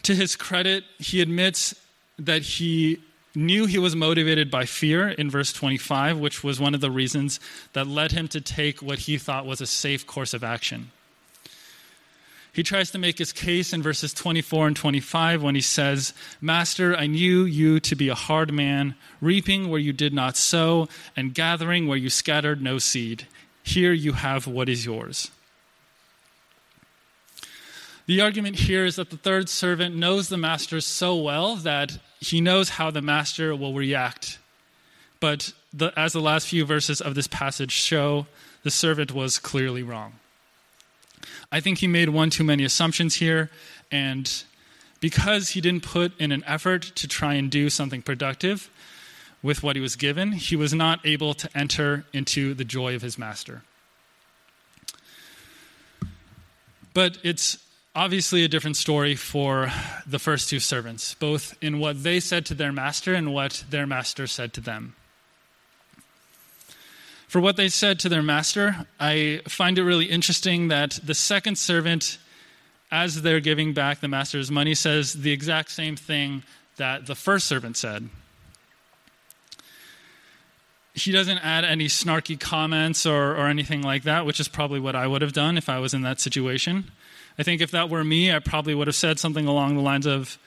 To 0.04 0.14
his 0.14 0.36
credit, 0.36 0.84
he 0.98 1.20
admits 1.22 1.74
that 2.18 2.42
he 2.42 3.00
knew 3.34 3.66
he 3.66 3.78
was 3.78 3.96
motivated 3.96 4.50
by 4.50 4.66
fear 4.66 5.08
in 5.08 5.30
verse 5.30 5.52
25, 5.52 6.18
which 6.18 6.44
was 6.44 6.60
one 6.60 6.74
of 6.74 6.80
the 6.80 6.90
reasons 6.90 7.40
that 7.72 7.86
led 7.86 8.12
him 8.12 8.28
to 8.28 8.40
take 8.40 8.82
what 8.82 9.00
he 9.00 9.18
thought 9.18 9.46
was 9.46 9.60
a 9.60 9.66
safe 9.66 10.06
course 10.06 10.34
of 10.34 10.44
action. 10.44 10.90
He 12.52 12.62
tries 12.62 12.92
to 12.92 12.98
make 12.98 13.18
his 13.18 13.32
case 13.32 13.72
in 13.72 13.82
verses 13.82 14.14
24 14.14 14.68
and 14.68 14.76
25 14.76 15.42
when 15.42 15.56
he 15.56 15.60
says, 15.60 16.12
Master, 16.40 16.94
I 16.94 17.08
knew 17.08 17.44
you 17.44 17.80
to 17.80 17.96
be 17.96 18.08
a 18.08 18.14
hard 18.14 18.52
man, 18.52 18.94
reaping 19.20 19.68
where 19.68 19.80
you 19.80 19.92
did 19.92 20.14
not 20.14 20.36
sow, 20.36 20.88
and 21.16 21.34
gathering 21.34 21.88
where 21.88 21.98
you 21.98 22.10
scattered 22.10 22.62
no 22.62 22.78
seed. 22.78 23.26
Here 23.64 23.92
you 23.92 24.12
have 24.12 24.46
what 24.46 24.68
is 24.68 24.84
yours. 24.84 25.32
The 28.06 28.20
argument 28.20 28.56
here 28.56 28.84
is 28.84 28.96
that 28.96 29.08
the 29.08 29.16
third 29.16 29.48
servant 29.48 29.96
knows 29.96 30.28
the 30.28 30.36
master 30.36 30.80
so 30.82 31.16
well 31.16 31.56
that 31.56 31.98
he 32.20 32.40
knows 32.40 32.70
how 32.70 32.90
the 32.90 33.00
master 33.00 33.56
will 33.56 33.72
react. 33.72 34.38
But 35.20 35.52
the, 35.72 35.90
as 35.98 36.12
the 36.12 36.20
last 36.20 36.46
few 36.48 36.66
verses 36.66 37.00
of 37.00 37.14
this 37.14 37.26
passage 37.26 37.72
show, 37.72 38.26
the 38.62 38.70
servant 38.70 39.12
was 39.12 39.38
clearly 39.38 39.82
wrong. 39.82 40.14
I 41.50 41.60
think 41.60 41.78
he 41.78 41.86
made 41.86 42.10
one 42.10 42.28
too 42.28 42.44
many 42.44 42.64
assumptions 42.64 43.16
here, 43.16 43.48
and 43.90 44.30
because 45.00 45.50
he 45.50 45.62
didn't 45.62 45.82
put 45.82 46.18
in 46.20 46.30
an 46.30 46.44
effort 46.46 46.82
to 46.96 47.08
try 47.08 47.34
and 47.34 47.50
do 47.50 47.70
something 47.70 48.02
productive 48.02 48.68
with 49.42 49.62
what 49.62 49.76
he 49.76 49.82
was 49.82 49.96
given, 49.96 50.32
he 50.32 50.56
was 50.56 50.74
not 50.74 51.00
able 51.06 51.32
to 51.34 51.48
enter 51.56 52.04
into 52.12 52.52
the 52.52 52.64
joy 52.64 52.94
of 52.94 53.02
his 53.02 53.18
master. 53.18 53.62
But 56.92 57.18
it's 57.22 57.63
obviously 57.94 58.44
a 58.44 58.48
different 58.48 58.76
story 58.76 59.14
for 59.14 59.70
the 60.06 60.18
first 60.18 60.48
two 60.48 60.58
servants, 60.60 61.14
both 61.14 61.56
in 61.62 61.78
what 61.78 62.02
they 62.02 62.20
said 62.20 62.44
to 62.46 62.54
their 62.54 62.72
master 62.72 63.14
and 63.14 63.32
what 63.32 63.64
their 63.70 63.86
master 63.86 64.26
said 64.26 64.52
to 64.54 64.60
them. 64.60 64.96
For 67.28 67.40
what 67.40 67.56
they 67.56 67.68
said 67.68 67.98
to 68.00 68.08
their 68.08 68.22
master, 68.22 68.86
I 69.00 69.40
find 69.48 69.78
it 69.78 69.84
really 69.84 70.06
interesting 70.06 70.68
that 70.68 71.00
the 71.02 71.14
second 71.14 71.56
servant, 71.56 72.18
as 72.90 73.22
they're 73.22 73.40
giving 73.40 73.72
back 73.72 74.00
the 74.00 74.08
master's 74.08 74.50
money, 74.50 74.74
says 74.74 75.14
the 75.14 75.32
exact 75.32 75.70
same 75.70 75.96
thing 75.96 76.44
that 76.76 77.06
the 77.06 77.14
first 77.14 77.46
servant 77.46 77.76
said. 77.76 78.08
He 80.94 81.10
doesn't 81.10 81.38
add 81.38 81.64
any 81.64 81.86
snarky 81.86 82.38
comments 82.38 83.04
or, 83.04 83.32
or 83.32 83.48
anything 83.48 83.82
like 83.82 84.04
that, 84.04 84.26
which 84.26 84.38
is 84.38 84.46
probably 84.46 84.78
what 84.78 84.94
I 84.94 85.08
would 85.08 85.22
have 85.22 85.32
done 85.32 85.58
if 85.58 85.68
I 85.68 85.80
was 85.80 85.92
in 85.92 86.02
that 86.02 86.20
situation. 86.20 86.92
I 87.38 87.42
think 87.42 87.60
if 87.60 87.72
that 87.72 87.90
were 87.90 88.04
me, 88.04 88.32
I 88.32 88.38
probably 88.38 88.74
would 88.74 88.86
have 88.86 88.94
said 88.94 89.18
something 89.18 89.46
along 89.46 89.74
the 89.74 89.82
lines 89.82 90.06
of, 90.06 90.38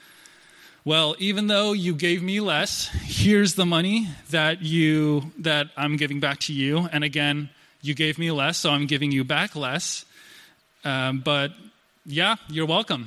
well, 0.84 1.14
even 1.18 1.46
though 1.48 1.72
you 1.72 1.94
gave 1.94 2.22
me 2.22 2.40
less, 2.40 2.88
here's 3.02 3.54
the 3.54 3.66
money 3.66 4.08
that 4.30 4.62
you 4.62 5.32
that 5.38 5.68
I'm 5.76 5.96
giving 5.96 6.18
back 6.18 6.38
to 6.40 6.54
you. 6.54 6.88
And 6.90 7.04
again, 7.04 7.50
you 7.82 7.94
gave 7.94 8.18
me 8.18 8.30
less, 8.30 8.58
so 8.58 8.70
I'm 8.70 8.86
giving 8.86 9.12
you 9.12 9.22
back 9.22 9.54
less. 9.54 10.06
Um, 10.84 11.20
but 11.20 11.52
yeah, 12.06 12.36
you're 12.48 12.66
welcome. 12.66 13.06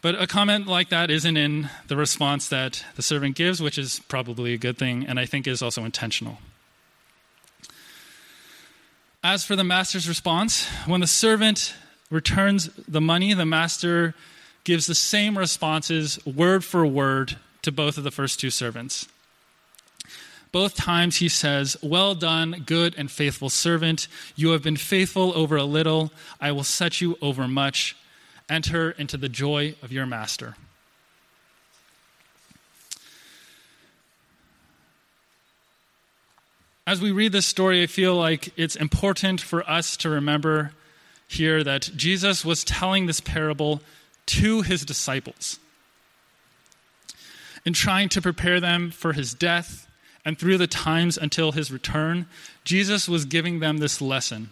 But 0.00 0.20
a 0.20 0.26
comment 0.26 0.66
like 0.66 0.88
that 0.90 1.10
isn't 1.10 1.36
in 1.36 1.68
the 1.88 1.96
response 1.96 2.48
that 2.48 2.84
the 2.94 3.02
servant 3.02 3.34
gives, 3.36 3.60
which 3.60 3.76
is 3.76 3.98
probably 4.08 4.54
a 4.54 4.58
good 4.58 4.78
thing, 4.78 5.06
and 5.06 5.18
I 5.18 5.26
think 5.26 5.46
is 5.46 5.62
also 5.62 5.84
intentional. 5.84 6.38
As 9.28 9.44
for 9.44 9.56
the 9.56 9.64
master's 9.64 10.08
response, 10.08 10.68
when 10.86 11.00
the 11.00 11.08
servant 11.08 11.74
returns 12.12 12.70
the 12.86 13.00
money, 13.00 13.34
the 13.34 13.44
master 13.44 14.14
gives 14.62 14.86
the 14.86 14.94
same 14.94 15.36
responses, 15.36 16.24
word 16.24 16.64
for 16.64 16.86
word, 16.86 17.36
to 17.62 17.72
both 17.72 17.98
of 17.98 18.04
the 18.04 18.12
first 18.12 18.38
two 18.38 18.50
servants. 18.50 19.08
Both 20.52 20.76
times 20.76 21.16
he 21.16 21.28
says, 21.28 21.76
Well 21.82 22.14
done, 22.14 22.62
good 22.66 22.94
and 22.96 23.10
faithful 23.10 23.50
servant. 23.50 24.06
You 24.36 24.50
have 24.50 24.62
been 24.62 24.76
faithful 24.76 25.36
over 25.36 25.56
a 25.56 25.64
little. 25.64 26.12
I 26.40 26.52
will 26.52 26.62
set 26.62 27.00
you 27.00 27.18
over 27.20 27.48
much. 27.48 27.96
Enter 28.48 28.92
into 28.92 29.16
the 29.16 29.28
joy 29.28 29.74
of 29.82 29.90
your 29.90 30.06
master. 30.06 30.54
As 36.86 37.00
we 37.00 37.10
read 37.10 37.32
this 37.32 37.46
story, 37.46 37.82
I 37.82 37.86
feel 37.86 38.14
like 38.14 38.52
it's 38.56 38.76
important 38.76 39.40
for 39.40 39.68
us 39.68 39.96
to 39.98 40.08
remember 40.08 40.70
here 41.26 41.64
that 41.64 41.90
Jesus 41.96 42.44
was 42.44 42.62
telling 42.62 43.06
this 43.06 43.20
parable 43.20 43.80
to 44.26 44.62
his 44.62 44.84
disciples 44.84 45.58
in 47.64 47.72
trying 47.72 48.08
to 48.10 48.22
prepare 48.22 48.60
them 48.60 48.92
for 48.92 49.12
his 49.14 49.34
death 49.34 49.88
and 50.24 50.38
through 50.38 50.58
the 50.58 50.68
times 50.68 51.18
until 51.18 51.50
his 51.50 51.72
return. 51.72 52.26
Jesus 52.64 53.08
was 53.08 53.24
giving 53.24 53.58
them 53.58 53.78
this 53.78 54.00
lesson. 54.00 54.50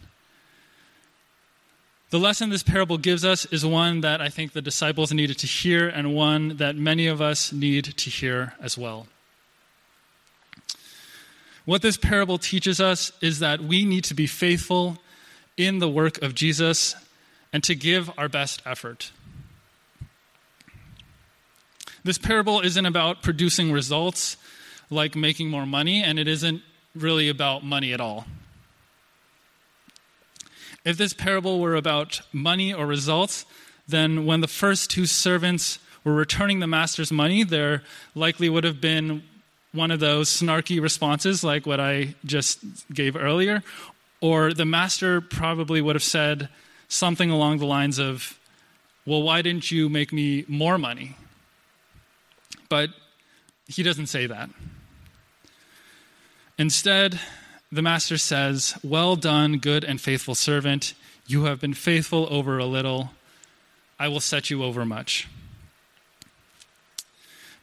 The 2.11 2.19
lesson 2.19 2.51
this 2.51 2.65
parable 2.65 2.99
gives 2.99 3.25
us 3.25 3.45
is 3.47 3.65
one 3.65 4.01
that 4.01 4.21
I 4.21 4.29
think 4.29 4.53
the 4.53 4.63
disciples 4.63 5.13
needed 5.13 5.39
to 5.39 5.47
hear 5.47 5.89
and 5.89 6.15
one 6.15 6.57
that 6.57 6.75
many 6.75 7.07
of 7.07 7.21
us 7.21 7.53
need 7.53 7.85
to 7.85 8.11
hear 8.11 8.55
as 8.61 8.77
well. 8.77 9.07
What 11.65 11.83
this 11.83 11.97
parable 11.97 12.39
teaches 12.39 12.81
us 12.81 13.13
is 13.21 13.39
that 13.39 13.61
we 13.61 13.85
need 13.85 14.05
to 14.05 14.15
be 14.15 14.27
faithful 14.27 14.99
in 15.57 15.79
the 15.79 15.89
work 15.89 16.21
of 16.23 16.35
Jesus 16.35 16.95
and 17.53 17.65
to 17.65 17.75
give 17.75 18.11
our 18.19 18.29
best 18.29 18.61
effort. 18.67 19.13
This 22.03 22.19
parable 22.19 22.61
isn't 22.61 22.85
about 22.85 23.23
producing 23.23 23.73
results 23.73 24.37
like 24.91 25.17
making 25.17 25.49
more 25.49 25.65
money, 25.65 26.03
and 26.03 26.19
it 26.19 26.29
isn't 26.29 26.61
really 26.95 27.31
about 27.31 27.65
money 27.65 27.95
at 27.95 28.01
all. 28.01 28.27
If 30.85 30.99
this 30.99 31.15
parable 31.15 31.61
were 31.61 31.77
about 31.77 32.21
money 32.31 32.75
or 32.75 32.87
results, 32.87 33.47
then 33.89 34.27
when 34.27 34.43
the 34.43 34.49
first 34.49 34.91
two 34.91 35.07
servants 35.07 35.79
were 36.05 36.13
returning 36.13 36.61
the 36.61 36.67
master's 36.67 37.11
money, 37.11 37.43
there 37.43 37.83
likely 38.15 38.51
would 38.51 38.65
have 38.65 38.83
been 38.83 39.23
one 39.75 39.91
of 39.91 40.01
those 40.01 40.31
snarky 40.31 40.81
responses 40.81 41.43
like 41.43 41.67
what 41.67 41.81
I 41.81 42.15
just 42.25 42.61
gave 42.93 43.17
earlier, 43.17 43.63
or 44.21 44.55
the 44.55 44.65
master 44.65 45.21
probably 45.21 45.83
would 45.83 45.97
have 45.97 46.03
said 46.03 46.49
something 46.89 47.31
along 47.31 47.59
the 47.59 47.67
lines 47.67 47.99
of, 47.99 48.39
Well, 49.05 49.23
why 49.23 49.43
didn't 49.43 49.71
you 49.71 49.89
make 49.89 50.13
me 50.13 50.45
more 50.47 50.79
money? 50.79 51.17
But 52.69 52.91
he 53.67 53.83
doesn't 53.83 54.07
say 54.07 54.27
that. 54.27 54.49
Instead, 56.57 57.19
the 57.73 57.83
master 57.83 58.17
says, 58.17 58.79
Well 58.85 59.17
done, 59.17 59.59
good 59.59 59.83
and 59.83 60.01
faithful 60.01 60.37
servant. 60.37 60.95
You 61.27 61.45
have 61.45 61.61
been 61.61 61.75
faithful 61.75 62.29
over 62.31 62.59
a 62.59 62.67
little. 62.67 63.11
I 63.99 64.09
will 64.09 64.21
set 64.21 64.51
you 64.51 64.63
over 64.63 64.85
much 64.85 65.29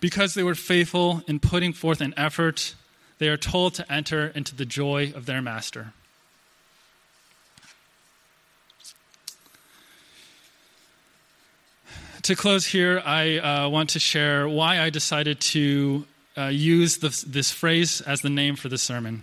because 0.02 0.34
they 0.34 0.44
were 0.44 0.56
faithful 0.56 1.22
in 1.28 1.40
putting 1.40 1.72
forth 1.72 2.02
an 2.02 2.14
effort, 2.18 2.76
they 3.20 3.30
are 3.30 3.38
told 3.38 3.76
to 3.76 3.90
enter 3.90 4.28
into 4.36 4.54
the 4.54 4.66
joy 4.66 5.14
of 5.16 5.26
their 5.26 5.42
master. 5.42 5.94
To 12.24 12.36
close 12.36 12.68
here, 12.68 13.02
I 13.04 13.38
uh, 13.38 13.70
want 13.70 13.92
to 13.92 14.00
share 14.00 14.48
why 14.48 14.80
I 14.80 14.90
decided 14.90 15.40
to 15.42 16.06
uh, 16.38 16.46
use 16.48 16.98
this, 16.98 17.22
this 17.22 17.52
phrase 17.52 18.02
as 18.02 18.22
the 18.22 18.30
name 18.30 18.56
for 18.56 18.70
the 18.70 18.78
sermon. 18.78 19.22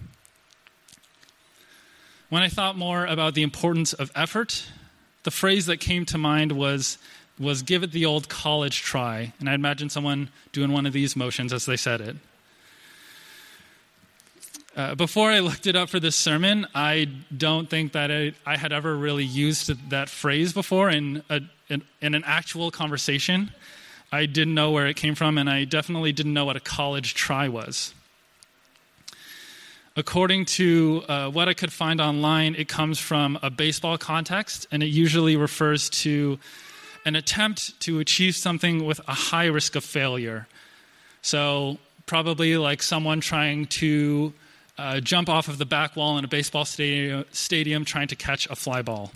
When 2.28 2.42
I 2.42 2.48
thought 2.48 2.76
more 2.76 3.06
about 3.06 3.34
the 3.34 3.42
importance 3.42 3.92
of 3.92 4.10
effort, 4.14 4.66
the 5.22 5.30
phrase 5.30 5.66
that 5.66 5.78
came 5.78 6.04
to 6.06 6.18
mind 6.18 6.52
was 6.52 6.98
was 7.38 7.62
give 7.62 7.82
it 7.82 7.92
the 7.92 8.04
old 8.04 8.28
college 8.28 8.82
try. 8.82 9.32
And 9.40 9.48
I 9.48 9.54
imagine 9.54 9.90
someone 9.90 10.28
doing 10.52 10.72
one 10.72 10.86
of 10.86 10.92
these 10.92 11.16
motions 11.16 11.52
as 11.52 11.66
they 11.66 11.76
said 11.76 12.00
it. 12.00 12.16
Uh, 14.76 14.94
before 14.94 15.30
I 15.30 15.40
looked 15.40 15.66
it 15.66 15.74
up 15.74 15.88
for 15.88 15.98
this 15.98 16.14
sermon, 16.14 16.66
I 16.72 17.08
don't 17.36 17.68
think 17.68 17.92
that 17.92 18.12
I, 18.12 18.32
I 18.46 18.56
had 18.56 18.72
ever 18.72 18.94
really 18.96 19.24
used 19.24 19.90
that 19.90 20.08
phrase 20.08 20.52
before 20.52 20.88
in, 20.88 21.24
a, 21.28 21.40
in, 21.68 21.82
in, 22.00 22.14
an 22.14 22.22
actual 22.24 22.70
conversation. 22.70 23.50
I 24.12 24.26
didn't 24.26 24.54
know 24.54 24.70
where 24.70 24.86
it 24.86 24.94
came 24.94 25.16
from, 25.16 25.36
and 25.36 25.50
I 25.50 25.64
definitely 25.64 26.12
didn't 26.12 26.32
know 26.32 26.44
what 26.44 26.54
a 26.54 26.60
college 26.60 27.14
try 27.14 27.48
was. 27.48 27.92
According 29.96 30.44
to 30.44 31.02
uh, 31.08 31.30
what 31.30 31.48
I 31.48 31.54
could 31.54 31.72
find 31.72 32.00
online, 32.00 32.54
it 32.54 32.68
comes 32.68 33.00
from 33.00 33.36
a 33.42 33.50
baseball 33.50 33.98
context, 33.98 34.68
and 34.70 34.80
it 34.80 34.86
usually 34.86 35.36
refers 35.36 35.90
to 35.90 36.38
an 37.08 37.16
attempt 37.16 37.80
to 37.80 37.98
achieve 37.98 38.36
something 38.36 38.84
with 38.84 39.00
a 39.08 39.14
high 39.14 39.46
risk 39.46 39.74
of 39.74 39.82
failure. 39.82 40.46
So, 41.22 41.78
probably 42.04 42.56
like 42.56 42.82
someone 42.82 43.20
trying 43.20 43.66
to 43.66 44.32
uh, 44.76 45.00
jump 45.00 45.28
off 45.28 45.48
of 45.48 45.58
the 45.58 45.66
back 45.66 45.96
wall 45.96 46.18
in 46.18 46.24
a 46.24 46.28
baseball 46.28 46.64
stadium, 46.66 47.24
stadium 47.32 47.84
trying 47.84 48.08
to 48.08 48.16
catch 48.16 48.46
a 48.50 48.54
fly 48.54 48.82
ball. 48.82 49.10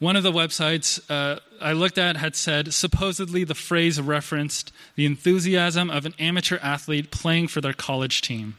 One 0.00 0.16
of 0.16 0.22
the 0.22 0.32
websites 0.32 1.00
uh, 1.08 1.40
I 1.60 1.72
looked 1.72 1.98
at 1.98 2.16
had 2.16 2.36
said 2.36 2.74
supposedly 2.74 3.44
the 3.44 3.54
phrase 3.54 4.00
referenced 4.00 4.72
the 4.96 5.06
enthusiasm 5.06 5.90
of 5.90 6.06
an 6.06 6.14
amateur 6.18 6.58
athlete 6.60 7.10
playing 7.10 7.48
for 7.48 7.60
their 7.60 7.72
college 7.72 8.20
team. 8.20 8.56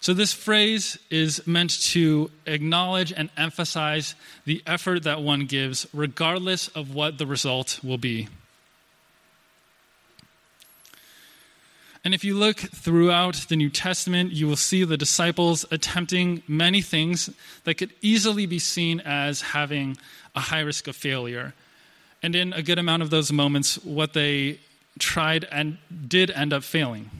So, 0.00 0.12
this 0.14 0.32
phrase 0.32 0.98
is 1.10 1.46
meant 1.46 1.70
to 1.90 2.30
acknowledge 2.46 3.12
and 3.12 3.30
emphasize 3.36 4.14
the 4.44 4.62
effort 4.66 5.02
that 5.04 5.22
one 5.22 5.46
gives, 5.46 5.86
regardless 5.92 6.68
of 6.68 6.94
what 6.94 7.18
the 7.18 7.26
result 7.26 7.80
will 7.82 7.98
be. 7.98 8.28
And 12.06 12.14
if 12.14 12.22
you 12.22 12.38
look 12.38 12.58
throughout 12.58 13.34
the 13.48 13.56
New 13.56 13.68
Testament, 13.68 14.30
you 14.30 14.46
will 14.46 14.54
see 14.54 14.84
the 14.84 14.96
disciples 14.96 15.64
attempting 15.72 16.40
many 16.46 16.80
things 16.80 17.30
that 17.64 17.74
could 17.74 17.92
easily 18.00 18.46
be 18.46 18.60
seen 18.60 19.00
as 19.00 19.40
having 19.40 19.96
a 20.36 20.38
high 20.38 20.60
risk 20.60 20.86
of 20.86 20.94
failure. 20.94 21.52
And 22.22 22.36
in 22.36 22.52
a 22.52 22.62
good 22.62 22.78
amount 22.78 23.02
of 23.02 23.10
those 23.10 23.32
moments, 23.32 23.84
what 23.84 24.12
they 24.12 24.60
tried 25.00 25.48
and 25.50 25.78
did 26.06 26.30
end 26.30 26.52
up 26.52 26.62
failing. 26.62 27.10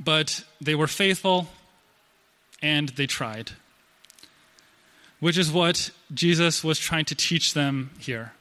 But 0.00 0.44
they 0.60 0.74
were 0.74 0.86
faithful 0.86 1.48
and 2.62 2.88
they 2.90 3.06
tried, 3.06 3.52
which 5.20 5.38
is 5.38 5.50
what 5.50 5.90
Jesus 6.12 6.62
was 6.64 6.78
trying 6.78 7.04
to 7.06 7.14
teach 7.14 7.54
them 7.54 7.90
here. 7.98 8.32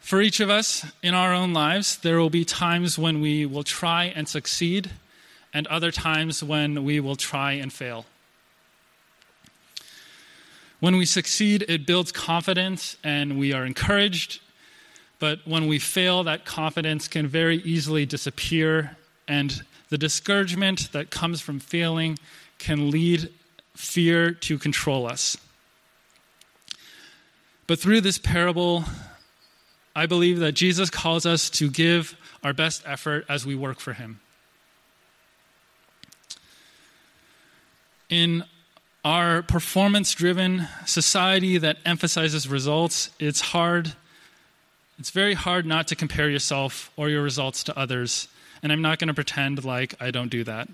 For 0.00 0.20
each 0.20 0.40
of 0.40 0.50
us 0.50 0.84
in 1.02 1.14
our 1.14 1.32
own 1.32 1.54
lives, 1.54 1.96
there 1.96 2.18
will 2.18 2.28
be 2.28 2.44
times 2.44 2.98
when 2.98 3.22
we 3.22 3.46
will 3.46 3.62
try 3.62 4.04
and 4.04 4.28
succeed, 4.28 4.90
and 5.54 5.66
other 5.68 5.90
times 5.90 6.42
when 6.44 6.84
we 6.84 7.00
will 7.00 7.16
try 7.16 7.52
and 7.52 7.72
fail. 7.72 8.04
When 10.80 10.98
we 10.98 11.06
succeed, 11.06 11.64
it 11.66 11.86
builds 11.86 12.12
confidence 12.12 12.98
and 13.02 13.38
we 13.38 13.54
are 13.54 13.64
encouraged. 13.64 14.40
But 15.24 15.38
when 15.46 15.68
we 15.68 15.78
fail, 15.78 16.24
that 16.24 16.44
confidence 16.44 17.08
can 17.08 17.26
very 17.26 17.56
easily 17.62 18.04
disappear, 18.04 18.98
and 19.26 19.62
the 19.88 19.96
discouragement 19.96 20.92
that 20.92 21.08
comes 21.08 21.40
from 21.40 21.60
failing 21.60 22.18
can 22.58 22.90
lead 22.90 23.30
fear 23.74 24.32
to 24.32 24.58
control 24.58 25.06
us. 25.06 25.38
But 27.66 27.78
through 27.78 28.02
this 28.02 28.18
parable, 28.18 28.84
I 29.96 30.04
believe 30.04 30.40
that 30.40 30.52
Jesus 30.52 30.90
calls 30.90 31.24
us 31.24 31.48
to 31.52 31.70
give 31.70 32.18
our 32.42 32.52
best 32.52 32.82
effort 32.84 33.24
as 33.26 33.46
we 33.46 33.54
work 33.54 33.80
for 33.80 33.94
Him. 33.94 34.20
In 38.10 38.44
our 39.02 39.40
performance 39.40 40.12
driven 40.12 40.68
society 40.84 41.56
that 41.56 41.78
emphasizes 41.86 42.46
results, 42.46 43.08
it's 43.18 43.40
hard. 43.40 43.94
It's 44.98 45.10
very 45.10 45.34
hard 45.34 45.66
not 45.66 45.88
to 45.88 45.96
compare 45.96 46.30
yourself 46.30 46.90
or 46.96 47.08
your 47.08 47.22
results 47.22 47.64
to 47.64 47.78
others. 47.78 48.28
And 48.62 48.72
I'm 48.72 48.82
not 48.82 48.98
going 48.98 49.08
to 49.08 49.14
pretend 49.14 49.64
like 49.64 49.94
I 50.00 50.10
don't 50.10 50.28
do 50.28 50.44
that. 50.44 50.68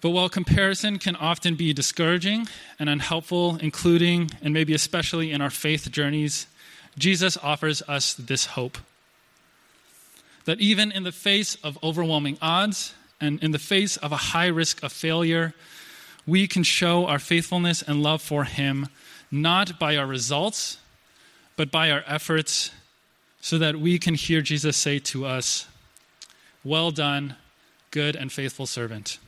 But 0.00 0.10
while 0.10 0.28
comparison 0.28 0.98
can 0.98 1.16
often 1.16 1.54
be 1.54 1.72
discouraging 1.72 2.48
and 2.78 2.88
unhelpful, 2.88 3.56
including 3.56 4.30
and 4.42 4.52
maybe 4.52 4.74
especially 4.74 5.32
in 5.32 5.40
our 5.40 5.50
faith 5.50 5.90
journeys, 5.90 6.46
Jesus 6.98 7.36
offers 7.38 7.82
us 7.82 8.14
this 8.14 8.46
hope 8.46 8.78
that 10.44 10.60
even 10.60 10.92
in 10.92 11.02
the 11.02 11.12
face 11.12 11.56
of 11.56 11.82
overwhelming 11.82 12.38
odds 12.40 12.94
and 13.20 13.42
in 13.42 13.50
the 13.50 13.58
face 13.58 13.96
of 13.96 14.12
a 14.12 14.16
high 14.16 14.46
risk 14.46 14.82
of 14.82 14.92
failure, 14.92 15.54
we 16.26 16.46
can 16.46 16.62
show 16.62 17.06
our 17.06 17.18
faithfulness 17.18 17.82
and 17.82 18.02
love 18.02 18.22
for 18.22 18.44
Him 18.44 18.88
not 19.30 19.78
by 19.78 19.96
our 19.96 20.06
results, 20.06 20.78
but 21.56 21.70
by 21.70 21.90
our 21.90 22.04
efforts, 22.06 22.70
so 23.40 23.58
that 23.58 23.76
we 23.76 23.98
can 23.98 24.14
hear 24.14 24.42
Jesus 24.42 24.76
say 24.76 24.98
to 24.98 25.24
us, 25.24 25.66
Well 26.64 26.90
done, 26.90 27.36
good 27.90 28.16
and 28.16 28.30
faithful 28.30 28.66
servant. 28.66 29.18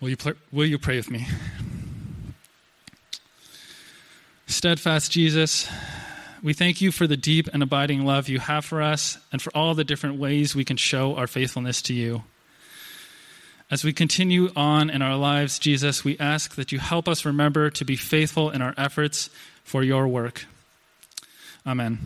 Will 0.00 0.10
you, 0.10 0.16
pl- 0.16 0.34
will 0.52 0.66
you 0.66 0.78
pray 0.78 0.96
with 0.96 1.10
me? 1.10 1.26
Steadfast 4.46 5.10
Jesus, 5.10 5.68
we 6.42 6.52
thank 6.52 6.80
you 6.80 6.92
for 6.92 7.06
the 7.06 7.16
deep 7.16 7.48
and 7.52 7.62
abiding 7.62 8.04
love 8.04 8.28
you 8.28 8.38
have 8.38 8.64
for 8.64 8.82
us 8.82 9.18
and 9.32 9.40
for 9.40 9.50
all 9.56 9.74
the 9.74 9.84
different 9.84 10.16
ways 10.16 10.54
we 10.54 10.64
can 10.64 10.76
show 10.76 11.16
our 11.16 11.26
faithfulness 11.26 11.82
to 11.82 11.94
you. 11.94 12.22
As 13.70 13.82
we 13.82 13.92
continue 13.92 14.50
on 14.54 14.90
in 14.90 15.02
our 15.02 15.16
lives, 15.16 15.58
Jesus, 15.58 16.04
we 16.04 16.16
ask 16.18 16.54
that 16.54 16.70
you 16.70 16.78
help 16.78 17.08
us 17.08 17.24
remember 17.24 17.70
to 17.70 17.84
be 17.84 17.96
faithful 17.96 18.50
in 18.50 18.62
our 18.62 18.74
efforts 18.76 19.28
for 19.66 19.82
your 19.82 20.06
work. 20.06 20.46
Amen. 21.66 21.98